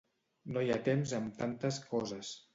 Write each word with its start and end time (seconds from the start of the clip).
No 0.55 0.63
hi 0.67 0.71
ha 0.75 0.79
temps 0.87 1.13
amb 1.19 1.37
tantes 1.43 1.81
coses. 1.95 2.35